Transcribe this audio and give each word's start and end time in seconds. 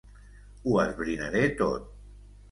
Ho 0.69 0.79
esbrinaré 0.83 1.43
tot. 1.59 1.85